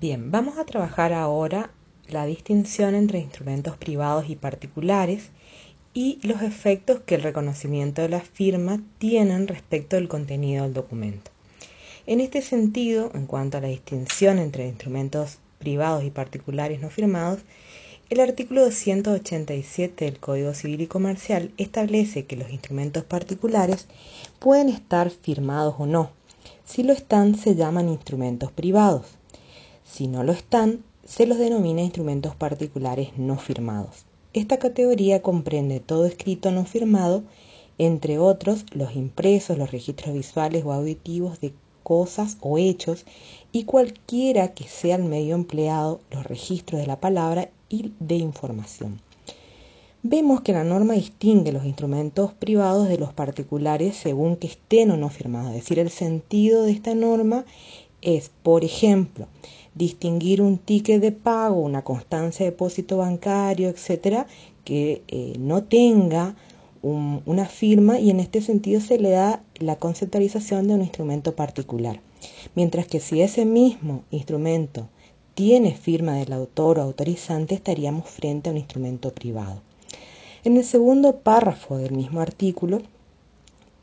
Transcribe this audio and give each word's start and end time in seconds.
Bien, 0.00 0.30
vamos 0.30 0.56
a 0.56 0.64
trabajar 0.64 1.12
ahora 1.12 1.70
la 2.08 2.24
distinción 2.24 2.94
entre 2.94 3.18
instrumentos 3.18 3.76
privados 3.76 4.30
y 4.30 4.36
particulares 4.36 5.24
y 5.92 6.18
los 6.22 6.40
efectos 6.40 7.00
que 7.00 7.16
el 7.16 7.22
reconocimiento 7.22 8.00
de 8.00 8.08
la 8.08 8.20
firma 8.20 8.80
tienen 8.96 9.48
respecto 9.48 9.96
del 9.96 10.08
contenido 10.08 10.64
del 10.64 10.72
documento. 10.72 11.30
En 12.06 12.20
este 12.20 12.40
sentido, 12.40 13.10
en 13.12 13.26
cuanto 13.26 13.58
a 13.58 13.60
la 13.60 13.68
distinción 13.68 14.38
entre 14.38 14.66
instrumentos 14.66 15.36
privados 15.58 16.04
y 16.04 16.10
particulares 16.10 16.80
no 16.80 16.88
firmados, 16.88 17.40
el 18.08 18.20
artículo 18.20 18.62
287 18.62 20.06
del 20.06 20.18
Código 20.18 20.54
Civil 20.54 20.80
y 20.80 20.86
Comercial 20.86 21.52
establece 21.58 22.24
que 22.24 22.36
los 22.36 22.50
instrumentos 22.50 23.04
particulares 23.04 23.88
pueden 24.38 24.70
estar 24.70 25.10
firmados 25.10 25.74
o 25.76 25.84
no. 25.84 26.12
Si 26.64 26.82
lo 26.82 26.94
están, 26.94 27.34
se 27.34 27.54
llaman 27.56 27.90
instrumentos 27.90 28.50
privados 28.50 29.18
si 29.92 30.06
no 30.06 30.24
lo 30.24 30.32
están, 30.32 30.82
se 31.04 31.26
los 31.26 31.36
denomina 31.36 31.82
instrumentos 31.82 32.34
particulares 32.34 33.10
no 33.18 33.36
firmados. 33.36 34.06
Esta 34.32 34.58
categoría 34.58 35.20
comprende 35.20 35.80
todo 35.80 36.06
escrito 36.06 36.50
no 36.50 36.64
firmado, 36.64 37.22
entre 37.76 38.18
otros 38.18 38.64
los 38.72 38.96
impresos, 38.96 39.58
los 39.58 39.70
registros 39.70 40.14
visuales 40.14 40.64
o 40.64 40.72
auditivos 40.72 41.40
de 41.40 41.52
cosas 41.82 42.38
o 42.40 42.56
hechos 42.56 43.04
y 43.50 43.64
cualquiera 43.64 44.54
que 44.54 44.64
sea 44.64 44.96
el 44.96 45.04
medio 45.04 45.34
empleado, 45.34 46.00
los 46.10 46.24
registros 46.24 46.80
de 46.80 46.86
la 46.86 47.00
palabra 47.00 47.50
y 47.68 47.92
de 48.00 48.14
información. 48.14 49.00
Vemos 50.02 50.40
que 50.40 50.52
la 50.52 50.64
norma 50.64 50.94
distingue 50.94 51.52
los 51.52 51.66
instrumentos 51.66 52.32
privados 52.32 52.88
de 52.88 52.96
los 52.96 53.12
particulares 53.12 53.96
según 53.96 54.36
que 54.36 54.46
estén 54.46 54.90
o 54.90 54.96
no 54.96 55.10
firmados. 55.10 55.50
Es 55.50 55.56
decir, 55.56 55.78
el 55.78 55.90
sentido 55.90 56.62
de 56.64 56.72
esta 56.72 56.94
norma 56.94 57.44
es, 58.00 58.30
por 58.42 58.64
ejemplo, 58.64 59.28
distinguir 59.74 60.42
un 60.42 60.58
ticket 60.58 61.00
de 61.00 61.12
pago, 61.12 61.60
una 61.60 61.82
constancia 61.82 62.44
de 62.44 62.50
depósito 62.50 62.98
bancario, 62.98 63.68
etcétera, 63.68 64.26
que 64.64 65.02
eh, 65.08 65.34
no 65.38 65.64
tenga 65.64 66.34
una 66.84 67.46
firma 67.46 68.00
y 68.00 68.10
en 68.10 68.18
este 68.18 68.40
sentido 68.40 68.80
se 68.80 68.98
le 68.98 69.10
da 69.10 69.44
la 69.60 69.76
conceptualización 69.76 70.66
de 70.66 70.74
un 70.74 70.80
instrumento 70.80 71.36
particular. 71.36 72.00
Mientras 72.56 72.88
que 72.88 72.98
si 72.98 73.22
ese 73.22 73.44
mismo 73.44 74.02
instrumento 74.10 74.88
tiene 75.34 75.74
firma 75.74 76.14
del 76.14 76.32
autor 76.32 76.78
o 76.78 76.82
autorizante, 76.82 77.54
estaríamos 77.54 78.08
frente 78.08 78.48
a 78.48 78.52
un 78.52 78.58
instrumento 78.58 79.12
privado. 79.12 79.62
En 80.44 80.56
el 80.56 80.64
segundo 80.64 81.18
párrafo 81.20 81.78
del 81.78 81.92
mismo 81.92 82.20
artículo 82.20 82.82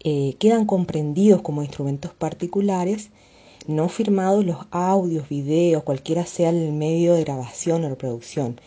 eh, 0.04 0.36
quedan 0.38 0.66
comprendidos 0.66 1.42
como 1.42 1.64
instrumentos 1.64 2.12
particulares 2.14 3.12
no 3.70 3.88
firmados 3.88 4.44
los 4.46 4.58
audios, 4.72 5.30
videos, 5.30 5.84
cualquiera 5.84 6.26
sea 6.26 6.50
el 6.50 6.74
medio 6.74 7.14
de 7.14 7.24
grabación 7.24 7.84
o 7.84 7.90
reproducción. 7.90 8.60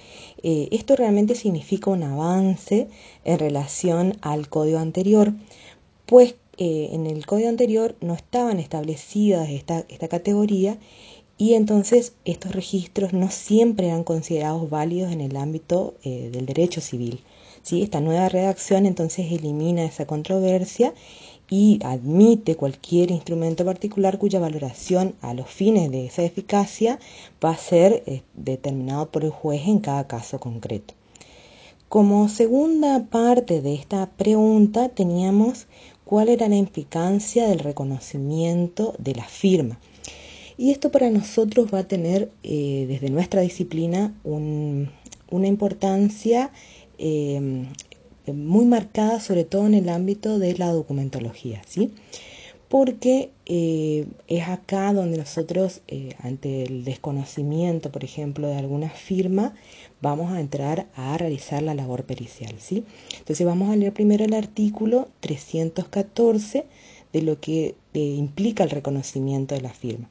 Eh, 0.43 0.69
esto 0.71 0.95
realmente 0.95 1.35
significa 1.35 1.91
un 1.91 2.05
avance 2.05 2.89
en 3.25 3.39
relación 3.39 4.17
al 4.23 4.49
código 4.49 4.79
anterior, 4.79 5.33
pues 6.07 6.37
eh, 6.57 6.91
en 6.93 7.07
el 7.07 7.27
código 7.27 7.49
anterior 7.49 7.97
no 8.01 8.15
estaban 8.15 8.61
establecidas 8.61 9.49
esta, 9.51 9.85
esta 9.89 10.07
categoría 10.07 10.79
y 11.37 11.55
entonces 11.55 12.13
estos 12.25 12.53
registros 12.53 13.13
no 13.13 13.29
siempre 13.31 13.89
eran 13.89 14.05
considerados 14.05 14.71
válidos 14.71 15.11
en 15.11 15.21
el 15.21 15.37
ámbito 15.37 15.95
eh, 16.05 16.31
del 16.33 16.47
derecho 16.47 16.81
civil. 16.81 17.21
¿sí? 17.63 17.83
Esta 17.83 18.01
nueva 18.01 18.29
redacción 18.29 18.87
entonces 18.87 19.33
elimina 19.33 19.85
esa 19.85 20.07
controversia 20.07 20.95
y 21.53 21.79
admite 21.85 22.57
cualquier 22.57 23.11
instrumento 23.11 23.63
particular 23.63 24.19
cuya 24.19 24.41
valoración 24.41 25.15
a 25.21 25.35
los 25.35 25.51
fines 25.51 25.91
de 25.91 26.07
esa 26.07 26.23
eficacia 26.23 26.99
va 27.45 27.51
a 27.51 27.59
ser 27.59 28.03
eh, 28.07 28.23
determinado 28.33 29.11
por 29.11 29.23
el 29.23 29.33
juez 29.33 29.61
en 29.67 29.81
cada 29.81 30.07
caso 30.07 30.41
concreto. 30.41 30.95
Como 31.91 32.31
segunda 32.31 33.05
parte 33.05 33.61
de 33.61 33.75
esta 33.75 34.07
pregunta 34.07 34.89
teníamos 34.89 35.67
cuál 36.07 36.31
era 36.31 36.49
la 36.49 36.57
implicancia 36.57 37.47
del 37.47 37.59
reconocimiento 37.59 38.95
de 38.99 39.15
la 39.15 39.25
firma. 39.25 39.79
Y 40.57 40.71
esto 40.71 40.91
para 40.91 41.11
nosotros 41.11 41.67
va 41.71 41.81
a 41.81 41.89
tener 41.89 42.31
eh, 42.45 42.87
desde 42.89 43.11
nuestra 43.11 43.43
disciplina 43.43 44.15
una 44.25 45.47
importancia 45.47 46.51
eh, 46.97 47.67
muy 48.27 48.65
marcada 48.65 49.19
sobre 49.21 49.45
todo 49.45 49.67
en 49.67 49.75
el 49.75 49.89
ámbito 49.89 50.39
de 50.39 50.57
la 50.57 50.73
documentología, 50.73 51.63
¿sí? 51.67 51.91
Porque 52.69 53.31
eh, 53.47 54.07
es 54.29 54.49
acá 54.49 54.93
donde 54.95 55.19
nosotros, 55.19 55.83
eh, 55.89 56.15
ante 56.21 56.63
el 56.63 56.85
desconocimiento, 56.85 57.91
por 57.91 58.05
ejemplo, 58.05 58.49
de 58.49 58.57
alguna 58.57 58.89
firma, 58.89 59.55
vamos 60.01 60.33
a 60.33 60.41
entrar 60.41 60.87
a 60.95 61.19
realizar 61.19 61.63
la 61.63 61.75
labor 61.75 62.05
pericial, 62.05 62.55
¿sí? 62.59 62.85
Entonces 63.19 63.47
vamos 63.47 63.71
a 63.71 63.77
leer 63.77 63.93
primero 63.93 64.25
el 64.25 64.35
artículo 64.35 65.09
314 65.21 66.65
de 67.13 67.23
lo 67.23 67.41
que 67.41 67.75
eh, 67.95 67.99
implica 67.99 68.65
el 68.65 68.71
reconocimiento 68.71 69.55
de 69.55 69.61
la 69.61 69.73
firma. 69.75 70.09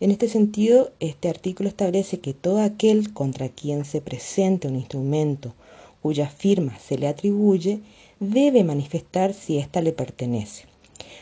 En 0.00 0.10
este 0.10 0.28
sentido, 0.28 0.92
este 0.98 1.28
artículo 1.28 1.68
establece 1.68 2.20
que 2.20 2.32
todo 2.32 2.62
aquel 2.62 3.12
contra 3.12 3.50
quien 3.50 3.84
se 3.84 4.00
presente 4.00 4.66
un 4.66 4.76
instrumento 4.76 5.54
cuya 6.02 6.28
firma 6.28 6.78
se 6.78 6.98
le 6.98 7.08
atribuye 7.08 7.80
debe 8.20 8.64
manifestar 8.64 9.34
si 9.34 9.58
ésta 9.58 9.80
le 9.80 9.92
pertenece. 9.92 10.64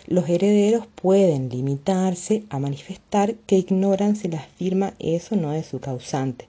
Los 0.07 0.29
herederos 0.29 0.87
pueden 0.87 1.49
limitarse 1.49 2.45
a 2.51 2.59
manifestar 2.59 3.35
que 3.47 3.59
ignoran 3.59 4.17
si 4.17 4.29
la 4.29 4.41
firma 4.41 4.95
es 4.99 5.31
o 5.33 5.37
no 5.37 5.53
de 5.53 5.63
su 5.63 5.81
causante. 5.81 6.49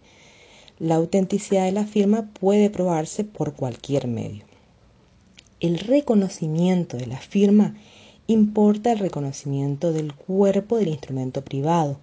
La 0.79 0.95
autenticidad 0.95 1.66
de 1.66 1.73
la 1.73 1.85
firma 1.85 2.29
puede 2.39 2.69
probarse 2.69 3.23
por 3.23 3.53
cualquier 3.53 4.07
medio. 4.07 4.45
El 5.59 5.78
reconocimiento 5.79 6.95
de 6.95 7.07
la 7.07 7.18
firma 7.19 7.75
importa 8.28 8.94
el 8.94 9.00
reconocimiento 9.00 9.91
del 9.91 10.13
cuerpo 10.13 10.78
del 10.78 10.88
instrumento 10.88 11.44
privado. 11.44 12.00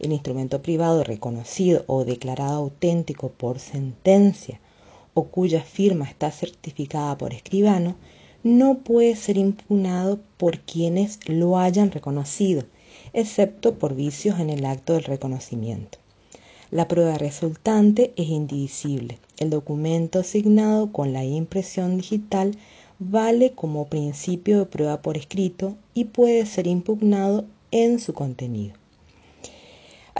El 0.00 0.12
instrumento 0.12 0.62
privado 0.62 1.04
reconocido 1.04 1.84
o 1.86 2.04
declarado 2.04 2.56
auténtico 2.56 3.30
por 3.30 3.60
sentencia 3.60 4.60
o 5.18 5.24
cuya 5.24 5.62
firma 5.62 6.04
está 6.04 6.30
certificada 6.30 7.18
por 7.18 7.34
escribano, 7.34 7.96
no 8.44 8.78
puede 8.78 9.16
ser 9.16 9.36
impugnado 9.36 10.20
por 10.36 10.60
quienes 10.60 11.18
lo 11.26 11.58
hayan 11.58 11.90
reconocido, 11.90 12.62
excepto 13.12 13.74
por 13.80 13.96
vicios 13.96 14.38
en 14.38 14.48
el 14.48 14.64
acto 14.64 14.92
del 14.92 15.02
reconocimiento. 15.02 15.98
La 16.70 16.86
prueba 16.86 17.18
resultante 17.18 18.12
es 18.14 18.28
indivisible. 18.28 19.18
El 19.38 19.50
documento 19.50 20.20
asignado 20.20 20.92
con 20.92 21.12
la 21.12 21.24
impresión 21.24 21.96
digital 21.96 22.56
vale 23.00 23.52
como 23.52 23.88
principio 23.88 24.60
de 24.60 24.66
prueba 24.66 25.02
por 25.02 25.16
escrito 25.16 25.76
y 25.94 26.04
puede 26.04 26.46
ser 26.46 26.68
impugnado 26.68 27.44
en 27.72 27.98
su 27.98 28.12
contenido. 28.12 28.77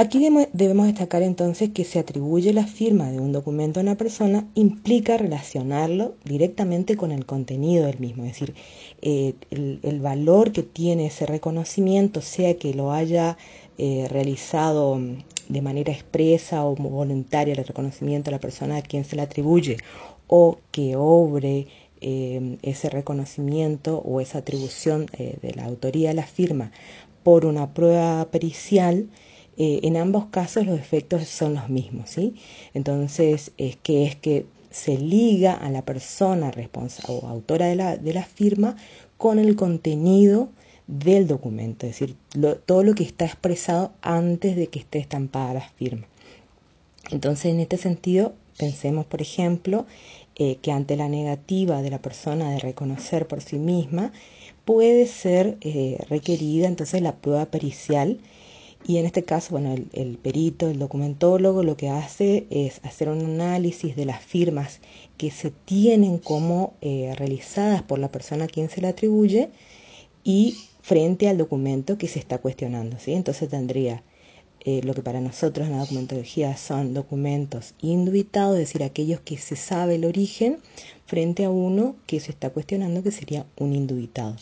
Aquí 0.00 0.20
debemos 0.52 0.86
destacar 0.86 1.24
entonces 1.24 1.70
que 1.70 1.82
se 1.82 1.98
atribuye 1.98 2.52
la 2.52 2.68
firma 2.68 3.10
de 3.10 3.18
un 3.18 3.32
documento 3.32 3.80
a 3.80 3.82
una 3.82 3.96
persona 3.96 4.46
implica 4.54 5.16
relacionarlo 5.16 6.14
directamente 6.24 6.96
con 6.96 7.10
el 7.10 7.26
contenido 7.26 7.86
del 7.86 7.98
mismo, 7.98 8.22
es 8.22 8.30
decir, 8.30 8.54
eh, 9.02 9.34
el, 9.50 9.98
valor 10.00 10.52
que 10.52 10.62
tiene 10.62 11.06
ese 11.06 11.26
reconocimiento, 11.26 12.22
sea 12.22 12.56
que 12.56 12.74
lo 12.74 12.92
haya 12.92 13.38
eh, 13.76 14.06
realizado 14.08 15.00
de 15.48 15.62
manera 15.62 15.92
expresa 15.92 16.64
o 16.64 16.76
voluntaria 16.76 17.54
el 17.54 17.66
reconocimiento 17.66 18.30
a 18.30 18.34
la 18.34 18.38
persona 18.38 18.76
a 18.76 18.82
quien 18.82 19.04
se 19.04 19.16
le 19.16 19.22
atribuye 19.22 19.78
o 20.28 20.58
que 20.70 20.94
obre 20.94 21.66
eh, 22.00 22.58
ese 22.62 22.88
reconocimiento 22.88 23.98
o 23.98 24.20
esa 24.20 24.38
atribución 24.38 25.06
de 25.06 25.52
la 25.56 25.64
autoría 25.64 26.10
de 26.10 26.14
la 26.14 26.26
firma 26.26 26.70
por 27.24 27.44
una 27.44 27.74
prueba 27.74 28.24
pericial, 28.30 29.08
eh, 29.58 29.80
en 29.82 29.96
ambos 29.96 30.26
casos 30.26 30.66
los 30.66 30.78
efectos 30.78 31.26
son 31.26 31.54
los 31.54 31.68
mismos, 31.68 32.10
¿sí? 32.10 32.36
Entonces, 32.74 33.50
es 33.58 33.76
que 33.76 34.06
es 34.06 34.14
que 34.14 34.46
se 34.70 34.96
liga 34.96 35.52
a 35.52 35.68
la 35.68 35.82
persona 35.84 36.52
responsable 36.52 37.20
o 37.22 37.26
autora 37.26 37.66
de 37.66 37.74
la, 37.74 37.96
de 37.96 38.12
la 38.12 38.24
firma 38.24 38.76
con 39.16 39.40
el 39.40 39.56
contenido 39.56 40.48
del 40.86 41.26
documento, 41.26 41.86
es 41.86 41.98
decir, 41.98 42.16
todo 42.66 42.84
lo 42.84 42.94
que 42.94 43.02
está 43.02 43.24
expresado 43.24 43.92
antes 44.00 44.54
de 44.54 44.68
que 44.68 44.78
esté 44.78 45.00
estampada 45.00 45.54
la 45.54 45.68
firma. 45.70 46.06
Entonces, 47.10 47.46
en 47.46 47.58
este 47.58 47.78
sentido, 47.78 48.34
pensemos, 48.58 49.06
por 49.06 49.20
ejemplo, 49.20 49.86
eh, 50.36 50.58
que 50.62 50.70
ante 50.70 50.96
la 50.96 51.08
negativa 51.08 51.82
de 51.82 51.90
la 51.90 52.00
persona 52.00 52.52
de 52.52 52.60
reconocer 52.60 53.26
por 53.26 53.40
sí 53.40 53.58
misma, 53.58 54.12
puede 54.64 55.06
ser 55.06 55.56
eh, 55.62 55.98
requerida 56.08 56.68
entonces 56.68 57.02
la 57.02 57.16
prueba 57.16 57.46
pericial 57.46 58.20
y 58.86 58.98
en 58.98 59.06
este 59.06 59.24
caso, 59.24 59.50
bueno, 59.50 59.74
el, 59.92 60.18
perito, 60.18 60.68
el 60.68 60.78
documentólogo, 60.78 61.62
lo 61.62 61.76
que 61.76 61.90
hace 61.90 62.46
es 62.50 62.80
hacer 62.84 63.08
un 63.08 63.20
análisis 63.20 63.96
de 63.96 64.04
las 64.04 64.22
firmas 64.22 64.80
que 65.16 65.30
se 65.30 65.50
tienen 65.50 66.18
como 66.18 66.74
eh, 66.80 67.12
realizadas 67.16 67.82
por 67.82 67.98
la 67.98 68.10
persona 68.10 68.44
a 68.44 68.48
quien 68.48 68.70
se 68.70 68.80
le 68.80 68.88
atribuye 68.88 69.50
y 70.24 70.56
frente 70.80 71.28
al 71.28 71.38
documento 71.38 71.98
que 71.98 72.08
se 72.08 72.18
está 72.18 72.38
cuestionando. 72.38 72.98
¿sí? 72.98 73.12
Entonces 73.12 73.48
tendría 73.48 74.02
eh, 74.60 74.80
lo 74.84 74.94
que 74.94 75.02
para 75.02 75.20
nosotros 75.20 75.66
en 75.66 75.74
la 75.74 75.80
documentología 75.80 76.56
son 76.56 76.94
documentos 76.94 77.74
indubitados, 77.80 78.54
es 78.54 78.68
decir, 78.68 78.82
aquellos 78.82 79.20
que 79.20 79.38
se 79.38 79.56
sabe 79.56 79.96
el 79.96 80.04
origen, 80.04 80.58
frente 81.04 81.44
a 81.44 81.50
uno 81.50 81.96
que 82.06 82.20
se 82.20 82.30
está 82.30 82.50
cuestionando 82.50 83.02
que 83.02 83.10
sería 83.10 83.44
un 83.56 83.74
indubitado. 83.74 84.36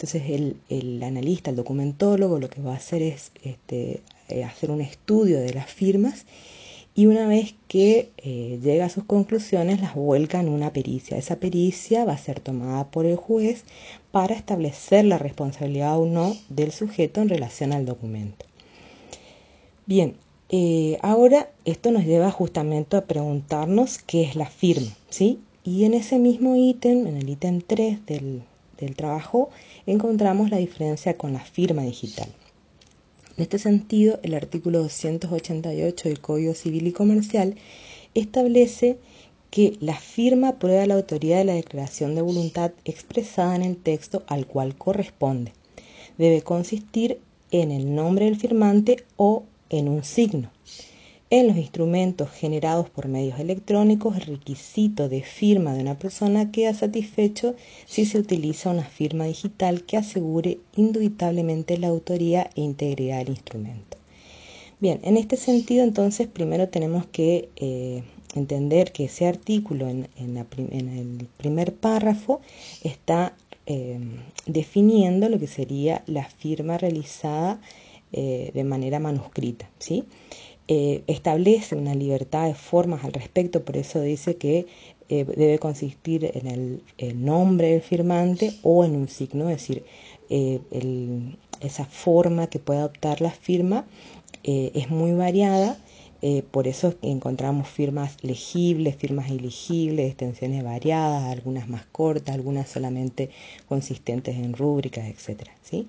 Entonces 0.00 0.54
el, 0.70 1.02
analista, 1.02 1.50
el 1.50 1.56
documentólogo, 1.56 2.38
lo 2.38 2.48
que 2.48 2.62
va 2.62 2.72
a 2.72 2.76
hacer 2.76 3.02
es 3.02 3.32
este, 3.44 4.00
eh, 4.30 4.44
hacer 4.44 4.70
un 4.70 4.80
estudio 4.80 5.38
de 5.40 5.52
las 5.52 5.66
firmas 5.66 6.24
y 6.94 7.04
una 7.04 7.28
vez 7.28 7.54
que 7.68 8.10
eh, 8.16 8.58
llega 8.62 8.86
a 8.86 8.88
sus 8.88 9.04
conclusiones 9.04 9.82
las 9.82 9.94
vuelca 9.94 10.40
en 10.40 10.48
una 10.48 10.72
pericia. 10.72 11.18
Esa 11.18 11.36
pericia 11.36 12.06
va 12.06 12.14
a 12.14 12.18
ser 12.18 12.40
tomada 12.40 12.90
por 12.90 13.04
el 13.04 13.16
juez 13.16 13.64
para 14.10 14.34
establecer 14.34 15.04
la 15.04 15.18
responsabilidad 15.18 16.00
o 16.00 16.06
no 16.06 16.34
del 16.48 16.72
sujeto 16.72 17.20
en 17.20 17.28
relación 17.28 17.74
al 17.74 17.84
documento. 17.84 18.46
Bien, 19.84 20.16
eh, 20.48 20.96
ahora 21.02 21.50
esto 21.66 21.90
nos 21.90 22.06
lleva 22.06 22.30
justamente 22.30 22.96
a 22.96 23.04
preguntarnos 23.04 23.98
qué 23.98 24.22
es 24.22 24.34
la 24.34 24.46
firma, 24.46 24.96
¿sí? 25.10 25.40
Y 25.62 25.84
en 25.84 25.92
ese 25.92 26.18
mismo 26.18 26.56
ítem, 26.56 27.06
en 27.06 27.18
el 27.18 27.28
ítem 27.28 27.60
3 27.60 28.06
del, 28.06 28.44
del 28.80 28.96
trabajo, 28.96 29.50
encontramos 29.86 30.50
la 30.50 30.58
diferencia 30.58 31.16
con 31.16 31.32
la 31.32 31.40
firma 31.40 31.82
digital. 31.82 32.28
En 33.36 33.42
este 33.42 33.58
sentido, 33.58 34.18
el 34.22 34.34
artículo 34.34 34.80
288 34.80 36.08
del 36.08 36.20
Código 36.20 36.54
Civil 36.54 36.86
y 36.86 36.92
Comercial 36.92 37.54
establece 38.14 38.98
que 39.50 39.76
la 39.80 39.96
firma 39.96 40.58
prueba 40.58 40.86
la 40.86 40.94
autoridad 40.94 41.38
de 41.38 41.44
la 41.44 41.54
declaración 41.54 42.14
de 42.14 42.22
voluntad 42.22 42.72
expresada 42.84 43.56
en 43.56 43.62
el 43.62 43.76
texto 43.76 44.22
al 44.26 44.46
cual 44.46 44.76
corresponde. 44.76 45.52
Debe 46.18 46.42
consistir 46.42 47.18
en 47.50 47.72
el 47.72 47.94
nombre 47.94 48.26
del 48.26 48.36
firmante 48.36 49.04
o 49.16 49.44
en 49.70 49.88
un 49.88 50.04
signo. 50.04 50.50
En 51.32 51.46
los 51.46 51.56
instrumentos 51.56 52.28
generados 52.28 52.90
por 52.90 53.06
medios 53.06 53.38
electrónicos, 53.38 54.16
el 54.16 54.22
requisito 54.22 55.08
de 55.08 55.22
firma 55.22 55.74
de 55.74 55.80
una 55.80 55.96
persona 55.96 56.50
queda 56.50 56.74
satisfecho 56.74 57.54
si 57.86 58.04
se 58.04 58.18
utiliza 58.18 58.70
una 58.70 58.82
firma 58.82 59.26
digital 59.26 59.84
que 59.84 59.96
asegure 59.96 60.58
indubitablemente 60.74 61.78
la 61.78 61.86
autoría 61.86 62.50
e 62.56 62.62
integridad 62.62 63.18
del 63.18 63.28
instrumento. 63.28 63.96
Bien, 64.80 64.98
en 65.04 65.16
este 65.16 65.36
sentido 65.36 65.84
entonces 65.84 66.26
primero 66.26 66.68
tenemos 66.68 67.06
que 67.06 67.48
eh, 67.54 68.02
entender 68.34 68.90
que 68.90 69.04
ese 69.04 69.28
artículo 69.28 69.88
en, 69.88 70.08
el 70.16 71.28
primer 71.36 71.72
párrafo 71.76 72.40
está 72.82 73.36
eh, 73.66 74.00
definiendo 74.46 75.28
lo 75.28 75.38
que 75.38 75.46
sería 75.46 76.02
la 76.06 76.24
firma 76.24 76.76
realizada 76.76 77.60
eh, 78.12 78.50
de 78.52 78.64
manera 78.64 78.98
manuscrita, 78.98 79.70
¿sí? 79.78 80.02
Eh, 80.72 81.02
establece 81.08 81.74
una 81.74 81.96
libertad 81.96 82.46
de 82.46 82.54
formas 82.54 83.02
al 83.02 83.12
respecto, 83.12 83.64
por 83.64 83.76
eso 83.76 84.00
dice 84.00 84.36
que 84.36 84.68
eh, 85.08 85.24
debe 85.24 85.58
consistir 85.58 86.30
en 86.32 86.46
el, 86.96 87.24
nombre 87.24 87.72
del 87.72 87.80
firmante 87.80 88.52
o 88.62 88.84
en 88.84 88.94
un 88.94 89.08
signo, 89.08 89.50
es 89.50 89.56
decir, 89.56 89.82
eh, 90.28 90.60
esa 91.60 91.86
forma 91.86 92.46
que 92.46 92.60
puede 92.60 92.78
adoptar 92.78 93.20
la 93.20 93.32
firma 93.32 93.84
es 94.44 94.88
muy 94.90 95.12
variada. 95.12 95.76
por 96.52 96.68
eso 96.68 96.94
encontramos 97.02 97.68
firmas 97.68 98.16
legibles, 98.22 98.94
firmas 98.94 99.28
ilegibles, 99.28 100.06
extensiones 100.10 100.62
variadas, 100.62 101.24
algunas 101.24 101.68
más 101.68 101.84
cortas, 101.90 102.34
algunas 102.34 102.68
solamente 102.68 103.30
consistentes 103.68 104.36
en 104.36 104.52
rúbricas, 104.52 105.06
etc. 105.08 105.48
¿sí? 105.62 105.88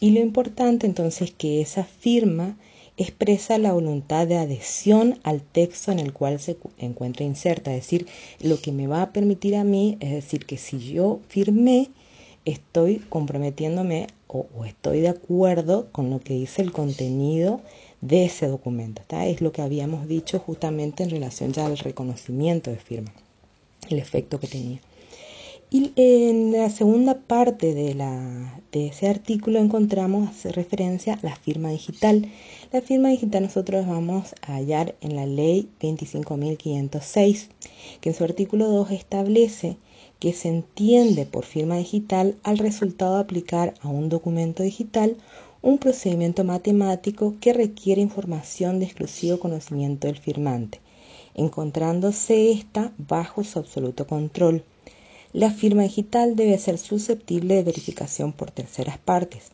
Y 0.00 0.10
lo 0.10 0.20
importante 0.20 0.86
entonces 0.86 1.30
es 1.30 1.34
que 1.34 1.62
esa 1.62 1.84
firma 1.84 2.56
expresa 2.98 3.56
la 3.58 3.72
voluntad 3.72 4.26
de 4.26 4.36
adhesión 4.36 5.18
al 5.22 5.40
texto 5.40 5.92
en 5.92 6.00
el 6.00 6.12
cual 6.12 6.40
se 6.40 6.58
encuentra 6.78 7.24
inserta. 7.24 7.72
Es 7.72 7.84
decir, 7.84 8.06
lo 8.40 8.60
que 8.60 8.72
me 8.72 8.88
va 8.88 9.02
a 9.02 9.12
permitir 9.12 9.56
a 9.56 9.64
mí, 9.64 9.96
es 10.00 10.10
decir, 10.10 10.44
que 10.44 10.58
si 10.58 10.78
yo 10.80 11.20
firmé, 11.28 11.90
estoy 12.44 12.98
comprometiéndome 13.08 14.08
o, 14.26 14.46
estoy 14.66 15.00
de 15.00 15.08
acuerdo 15.08 15.88
con 15.92 16.10
lo 16.10 16.20
que 16.20 16.34
dice 16.34 16.60
el 16.60 16.72
contenido 16.72 17.60
de 18.00 18.26
ese 18.26 18.46
documento. 18.46 19.02
Es 19.10 19.40
lo 19.40 19.52
que 19.52 19.62
habíamos 19.62 20.08
dicho 20.08 20.38
justamente 20.38 21.02
en 21.02 21.10
relación 21.10 21.52
ya 21.52 21.66
al 21.66 21.78
reconocimiento 21.78 22.70
de 22.70 22.78
firma, 22.78 23.12
el 23.88 23.98
efecto 23.98 24.38
que 24.40 24.48
tenía. 24.48 24.80
Y 25.70 25.92
en 25.96 26.52
la 26.52 26.70
segunda 26.70 27.18
parte 27.18 27.74
de, 27.74 27.94
la, 27.94 28.58
de 28.72 28.86
ese 28.86 29.06
artículo 29.06 29.58
encontramos 29.58 30.26
hace 30.26 30.50
referencia 30.50 31.12
a 31.12 31.26
la 31.26 31.36
firma 31.36 31.68
digital. 31.68 32.26
La 32.72 32.80
firma 32.80 33.10
digital 33.10 33.42
nosotros 33.42 33.86
vamos 33.86 34.34
a 34.40 34.54
hallar 34.54 34.94
en 35.02 35.14
la 35.14 35.26
ley 35.26 35.68
25.506, 35.80 37.48
que 38.00 38.08
en 38.08 38.14
su 38.14 38.24
artículo 38.24 38.66
2 38.68 38.92
establece 38.92 39.76
que 40.18 40.32
se 40.32 40.48
entiende 40.48 41.26
por 41.26 41.44
firma 41.44 41.76
digital 41.76 42.36
al 42.44 42.56
resultado 42.56 43.16
de 43.16 43.20
aplicar 43.20 43.74
a 43.82 43.88
un 43.88 44.08
documento 44.08 44.62
digital 44.62 45.18
un 45.60 45.76
procedimiento 45.76 46.44
matemático 46.44 47.34
que 47.42 47.52
requiere 47.52 48.00
información 48.00 48.78
de 48.78 48.86
exclusivo 48.86 49.38
conocimiento 49.38 50.06
del 50.06 50.16
firmante, 50.16 50.80
encontrándose 51.34 52.52
ésta 52.52 52.90
bajo 52.96 53.44
su 53.44 53.58
absoluto 53.58 54.06
control 54.06 54.64
la 55.34 55.50
firma 55.50 55.82
digital 55.82 56.36
debe 56.36 56.56
ser 56.58 56.78
susceptible 56.78 57.56
de 57.56 57.62
verificación 57.62 58.32
por 58.32 58.50
terceras 58.50 58.96
partes, 58.96 59.50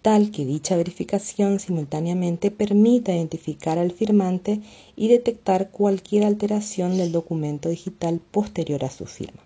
tal 0.00 0.30
que 0.30 0.46
dicha 0.46 0.76
verificación 0.76 1.60
simultáneamente 1.60 2.50
permita 2.50 3.12
identificar 3.12 3.78
al 3.78 3.90
firmante 3.90 4.60
y 4.96 5.08
detectar 5.08 5.70
cualquier 5.70 6.24
alteración 6.24 6.96
del 6.96 7.12
documento 7.12 7.68
digital 7.68 8.20
posterior 8.30 8.82
a 8.84 8.90
su 8.90 9.04
firma. 9.04 9.42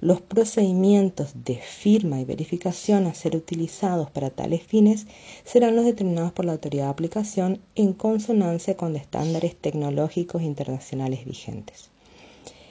Los 0.00 0.20
procedimientos 0.20 1.30
de 1.44 1.56
firma 1.56 2.20
y 2.20 2.24
verificación 2.24 3.06
a 3.06 3.14
ser 3.14 3.34
utilizados 3.34 4.10
para 4.10 4.30
tales 4.30 4.62
fines 4.62 5.06
serán 5.44 5.74
los 5.74 5.86
determinados 5.86 6.32
por 6.32 6.44
la 6.44 6.52
autoridad 6.52 6.84
de 6.84 6.90
aplicación 6.90 7.60
en 7.74 7.94
consonancia 7.94 8.76
con 8.76 8.92
los 8.92 9.02
estándares 9.02 9.56
tecnológicos 9.56 10.42
internacionales 10.42 11.24
vigentes. 11.24 11.90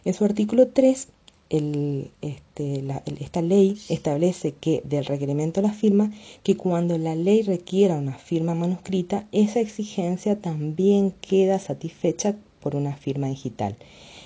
En 0.06 0.13
su 0.13 0.24
artículo 0.24 0.69
3 0.69 1.10
este, 1.49 2.83
esta 3.19 3.41
ley 3.41 3.77
establece 3.89 4.53
que 4.53 4.81
del 4.83 5.05
requerimiento 5.05 5.61
la 5.61 5.71
firma, 5.71 6.11
que 6.44 6.57
cuando 6.57 6.97
la 6.97 7.15
ley 7.15 7.41
requiera 7.41 7.95
una 7.95 8.17
firma 8.17 8.53
manuscrita, 8.55 9.27
esa 9.31 9.59
exigencia 9.59 10.39
también 10.41 11.13
queda 11.21 11.59
satisfecha 11.59 12.35
por 12.61 12.75
una 12.75 12.95
firma 12.95 13.27
digital. 13.27 13.77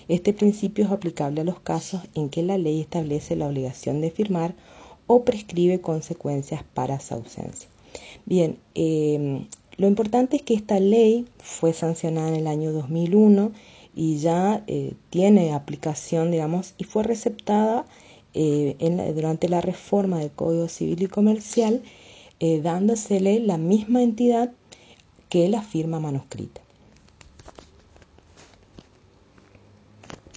Este 0.08 0.34
principio 0.34 0.86
es 0.86 0.92
aplicable 0.92 1.42
a 1.42 1.46
los 1.46 1.60
casos 1.60 2.02
en 2.16 2.30
que 2.30 2.44
la 2.44 2.58
ley 2.58 2.82
establece 2.82 3.36
la 3.36 3.48
obligación 3.48 4.02
de 4.02 4.12
firmar 4.12 4.56
o 5.08 5.24
prescribe 5.24 5.80
consecuencias 5.82 6.64
para 6.74 7.00
su 7.00 7.14
ausencia. 7.14 7.70
Bien, 8.26 8.58
em, 8.76 9.48
lo 9.78 9.88
importante 9.88 10.38
es 10.38 10.42
que 10.42 10.54
esta 10.54 10.80
ley 10.80 11.26
fue 11.40 11.74
sancionada 11.74 12.30
en 12.30 12.36
el 12.36 12.48
año 12.48 12.72
2001 12.72 13.52
y 13.96 14.18
ya 14.18 14.64
eh, 14.68 14.94
tiene 15.10 15.54
aplicación, 15.54 16.32
digamos, 16.32 16.74
y 16.78 16.86
fue 16.86 17.04
receptada 17.04 17.86
eh, 18.34 18.76
durante 19.14 19.50
la 19.50 19.62
reforma 19.62 20.20
del 20.20 20.32
Código 20.32 20.68
Civil 20.70 21.02
y 21.04 21.08
Comercial, 21.08 21.82
eh, 22.40 22.62
dándosele 22.62 23.40
la 23.40 23.58
misma 23.58 24.02
entidad 24.02 24.52
que 25.30 25.50
la 25.50 25.62
firma 25.62 26.00
manuscrita. 26.00 26.62